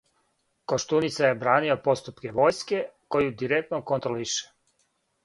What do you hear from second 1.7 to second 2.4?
поступке